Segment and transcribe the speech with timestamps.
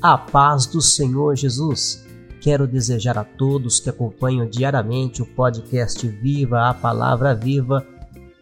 [0.00, 2.06] A paz do Senhor Jesus.
[2.40, 7.84] Quero desejar a todos que acompanham diariamente o podcast Viva a Palavra Viva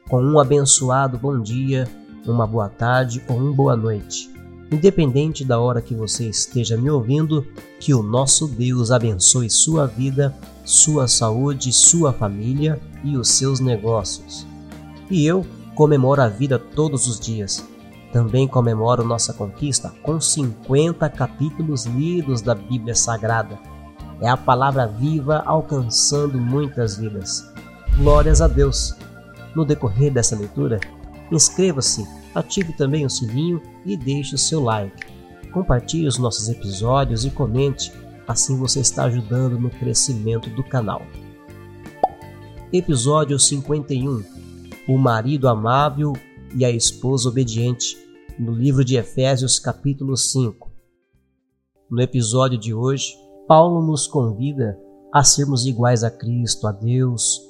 [0.06, 1.88] com um abençoado bom dia,
[2.27, 4.30] uma boa tarde ou uma boa noite.
[4.70, 7.47] Independente da hora que você esteja me ouvindo,
[7.80, 14.47] que o nosso Deus abençoe sua vida, sua saúde, sua família e os seus negócios.
[15.11, 17.64] E eu comemoro a vida todos os dias
[18.12, 23.59] também comemoro nossa conquista com 50 capítulos lidos da Bíblia Sagrada.
[24.20, 27.52] É a palavra viva alcançando muitas vidas.
[27.97, 28.95] Glórias a Deus!
[29.55, 30.80] No decorrer dessa leitura,
[31.30, 35.06] inscreva-se, ative também o sininho e deixe o seu like.
[35.52, 37.92] Compartilhe os nossos episódios e comente,
[38.28, 41.02] assim você está ajudando no crescimento do canal.
[42.73, 44.23] Episódio 51
[44.89, 46.12] O marido amável
[46.55, 48.05] e a esposa obediente
[48.39, 50.70] no livro de Efésios, capítulo 5.
[51.91, 53.17] No episódio de hoje,
[53.48, 54.79] Paulo nos convida
[55.12, 57.41] a sermos iguais a Cristo, a Deus,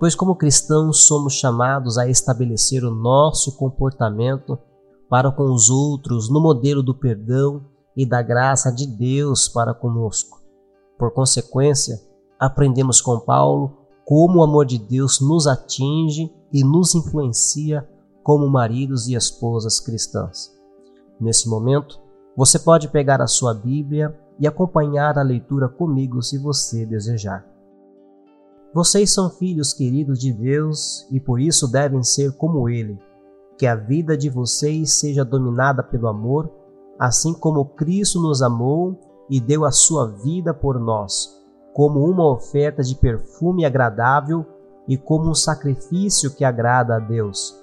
[0.00, 4.58] pois, como cristãos, somos chamados a estabelecer o nosso comportamento
[5.08, 7.64] para com os outros no modelo do perdão
[7.96, 10.42] e da graça de Deus para conosco.
[10.98, 12.00] Por consequência,
[12.38, 17.88] aprendemos com Paulo como o amor de Deus nos atinge e nos influencia
[18.22, 20.52] como maridos e esposas cristãs.
[21.20, 22.00] Nesse momento,
[22.36, 27.46] você pode pegar a sua Bíblia e acompanhar a leitura comigo se você desejar.
[28.74, 32.98] Vocês são filhos queridos de Deus e por isso devem ser como Ele.
[33.58, 36.50] Que a vida de vocês seja dominada pelo amor,
[36.98, 38.98] assim como Cristo nos amou
[39.28, 41.38] e deu a sua vida por nós,
[41.74, 44.44] como uma oferta de perfume agradável
[44.88, 47.61] e como um sacrifício que agrada a Deus.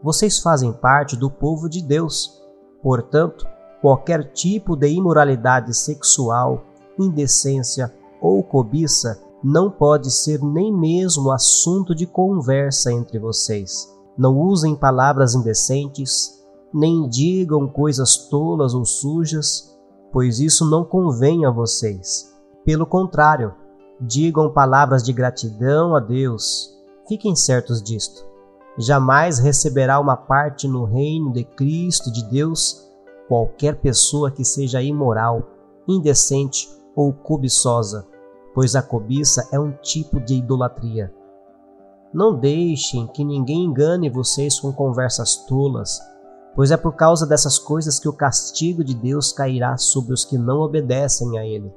[0.00, 2.40] Vocês fazem parte do povo de Deus.
[2.80, 3.46] Portanto,
[3.80, 6.62] qualquer tipo de imoralidade sexual,
[6.96, 13.92] indecência ou cobiça não pode ser nem mesmo assunto de conversa entre vocês.
[14.16, 19.76] Não usem palavras indecentes, nem digam coisas tolas ou sujas,
[20.12, 22.32] pois isso não convém a vocês.
[22.64, 23.52] Pelo contrário,
[24.00, 26.72] digam palavras de gratidão a Deus.
[27.08, 28.27] Fiquem certos disto
[28.78, 32.88] jamais receberá uma parte no reino de Cristo de Deus
[33.26, 35.42] qualquer pessoa que seja imoral,
[35.86, 38.06] indecente ou cobiçosa,
[38.54, 41.12] pois a cobiça é um tipo de idolatria.
[42.14, 46.00] Não deixem que ninguém engane vocês com conversas tolas,
[46.54, 50.38] pois é por causa dessas coisas que o castigo de Deus cairá sobre os que
[50.38, 51.70] não obedecem a Ele.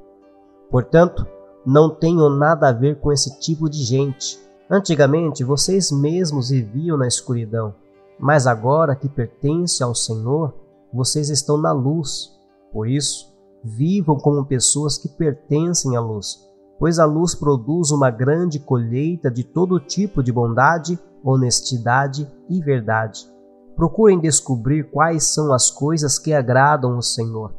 [0.69, 1.27] Portanto,
[1.65, 4.39] não tenham nada a ver com esse tipo de gente
[4.73, 7.75] Antigamente vocês mesmos viviam na escuridão,
[8.17, 10.53] mas agora que pertence ao Senhor,
[10.93, 12.29] vocês estão na luz.
[12.71, 13.27] Por isso,
[13.61, 16.39] vivam como pessoas que pertencem à luz,
[16.79, 23.29] pois a luz produz uma grande colheita de todo tipo de bondade, honestidade e verdade.
[23.75, 27.53] Procurem descobrir quais são as coisas que agradam o Senhor.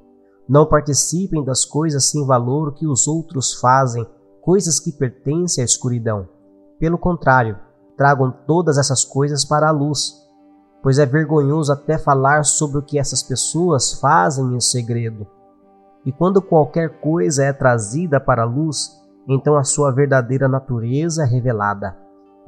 [0.48, 4.06] Não participem das coisas sem valor que os outros fazem,
[4.40, 6.26] coisas que pertencem à escuridão.
[6.82, 7.56] Pelo contrário,
[7.96, 10.28] tragam todas essas coisas para a luz,
[10.82, 15.24] pois é vergonhoso até falar sobre o que essas pessoas fazem em segredo.
[16.04, 21.24] E quando qualquer coisa é trazida para a luz, então a sua verdadeira natureza é
[21.24, 21.96] revelada,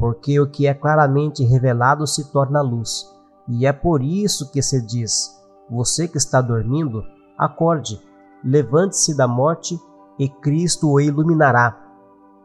[0.01, 3.09] porque o que é claramente revelado se torna luz.
[3.47, 5.31] E é por isso que se diz:
[5.71, 7.05] Você que está dormindo,
[7.39, 8.03] acorde,
[8.43, 9.79] levante-se da morte
[10.19, 11.79] e Cristo o iluminará.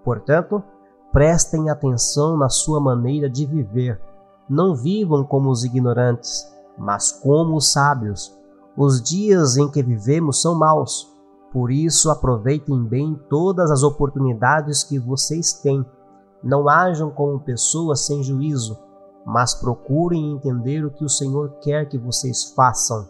[0.05, 0.63] Portanto,
[1.11, 3.99] Prestem atenção na sua maneira de viver.
[4.47, 6.47] Não vivam como os ignorantes,
[6.77, 8.37] mas como os sábios.
[8.77, 11.11] Os dias em que vivemos são maus,
[11.51, 15.83] por isso aproveitem bem todas as oportunidades que vocês têm.
[16.43, 18.77] Não hajam como pessoas sem juízo,
[19.25, 23.09] mas procurem entender o que o Senhor quer que vocês façam.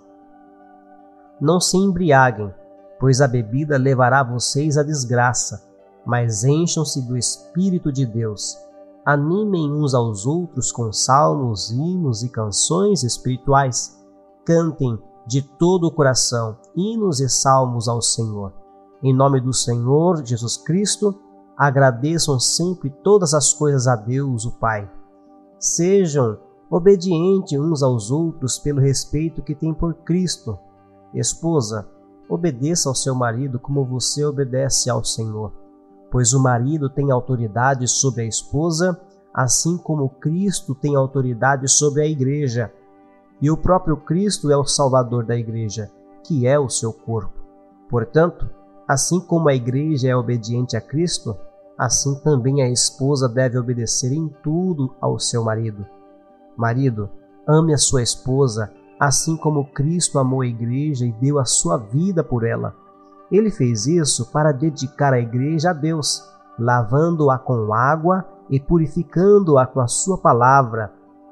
[1.40, 2.54] Não se embriaguem,
[2.98, 5.69] pois a bebida levará vocês à desgraça
[6.06, 8.58] mas encham-se do Espírito de Deus.
[9.06, 13.98] Animem uns aos outros com salmos, hinos e canções espirituais.
[14.46, 18.54] Cantem de todo o coração hinos e salmos ao Senhor.
[19.02, 21.16] Em nome do Senhor Jesus Cristo,
[21.58, 24.90] agradeçam sempre todas as coisas a Deus, o Pai.
[25.58, 26.38] Sejam
[26.70, 30.58] obedientes uns aos outros pelo respeito que têm por Cristo.
[31.14, 31.88] Esposa,
[32.30, 35.52] obedeça ao seu marido como você obedece ao Senhor
[36.12, 39.00] pois o marido tem autoridade sobre a esposa,
[39.34, 42.72] assim como Cristo tem autoridade sobre a igreja.
[43.42, 45.90] E o próprio Cristo é o Salvador da igreja,
[46.24, 47.40] que é o seu corpo.
[47.90, 48.50] Portanto,
[48.88, 51.38] assim como a igreja é obediente a Cristo,
[51.78, 55.86] assim também a esposa deve obedecer em tudo ao seu marido.
[56.58, 57.10] Marido,
[57.48, 62.22] ame a sua esposa, assim como Cristo amou a igreja e deu a sua vida
[62.22, 62.76] por ela.
[63.32, 66.24] Ele fez isso para dedicar a igreja a Deus,
[66.58, 70.92] lavando-a com água e purificando-a com a sua palavra.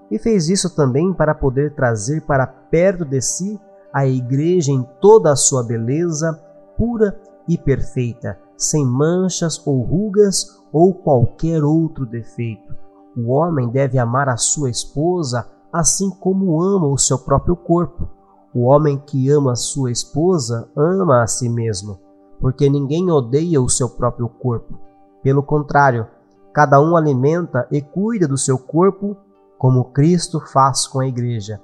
[0.10, 3.60] E fez isso também para poder trazer para perto de si
[3.92, 6.40] a igreja em toda a sua beleza,
[6.78, 12.76] pura e perfeita, sem manchas ou rugas ou qualquer outro defeito.
[13.16, 18.08] O homem deve amar a sua esposa assim como ama o seu próprio corpo.
[18.54, 22.00] O homem que ama sua esposa ama a si mesmo,
[22.40, 24.80] porque ninguém odeia o seu próprio corpo.
[25.22, 26.08] Pelo contrário,
[26.54, 29.16] cada um alimenta e cuida do seu corpo
[29.58, 31.60] como Cristo faz com a igreja,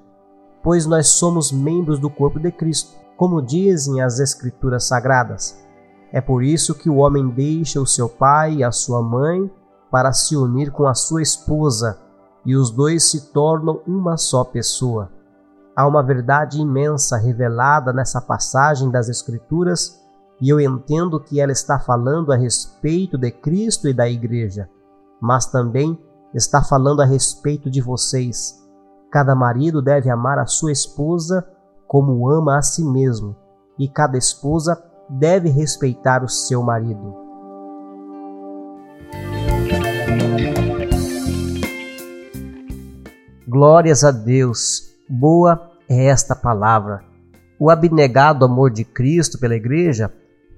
[0.64, 5.64] pois nós somos membros do corpo de Cristo, como dizem as Escrituras Sagradas.
[6.12, 9.50] É por isso que o homem deixa o seu pai e a sua mãe
[9.90, 12.00] para se unir com a sua esposa,
[12.46, 15.12] e os dois se tornam uma só pessoa.
[15.76, 20.00] Há uma verdade imensa revelada nessa passagem das Escrituras
[20.40, 24.70] e eu entendo que ela está falando a respeito de Cristo e da Igreja,
[25.20, 26.00] mas também
[26.32, 28.62] está falando a respeito de vocês.
[29.12, 31.44] Cada marido deve amar a sua esposa
[31.88, 33.36] como ama a si mesmo,
[33.78, 34.80] e cada esposa
[35.10, 37.16] deve respeitar o seu marido.
[43.48, 44.93] Glórias a Deus!
[45.16, 47.04] Boa é esta palavra.
[47.60, 50.12] O abnegado amor de Cristo pela Igreja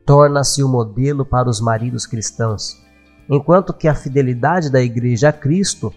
[0.05, 2.81] torna-se o modelo para os maridos cristãos,
[3.29, 5.93] enquanto que a fidelidade da Igreja a Cristo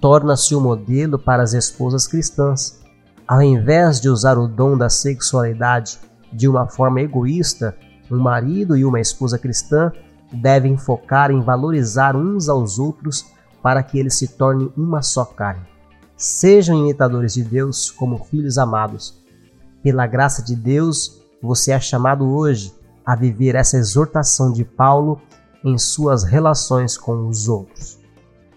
[0.00, 2.80] torna-se o modelo para as esposas cristãs.
[3.28, 6.00] Ao invés de usar o dom da sexualidade
[6.32, 7.76] de uma forma egoísta,
[8.10, 9.92] um marido e uma esposa cristã
[10.32, 13.24] devem focar em valorizar uns aos outros
[13.62, 15.70] para que eles se tornem uma só carne.
[16.20, 19.18] Sejam imitadores de Deus como filhos amados.
[19.82, 22.74] Pela graça de Deus, você é chamado hoje
[23.06, 25.18] a viver essa exortação de Paulo
[25.64, 27.98] em suas relações com os outros.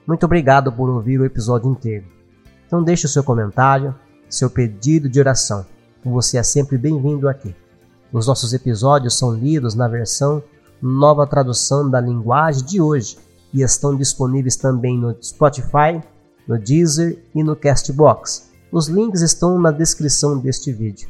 [0.06, 2.06] Muito obrigado por ouvir o episódio inteiro.
[2.68, 3.96] Então deixe o seu comentário,
[4.30, 5.66] seu pedido de oração.
[6.04, 7.56] Você é sempre bem-vindo aqui.
[8.12, 10.44] Os nossos episódios são lidos na versão
[10.82, 13.18] nova tradução da linguagem de hoje
[13.54, 16.04] e estão disponíveis também no Spotify
[16.48, 18.52] no Deezer e no Castbox.
[18.72, 21.10] Os links estão na descrição deste vídeo.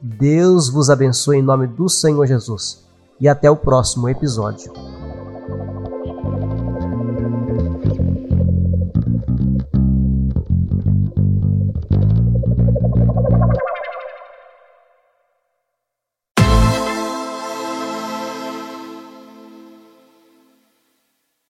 [0.00, 2.84] Deus vos abençoe em nome do Senhor Jesus
[3.20, 4.89] e até o próximo episódio.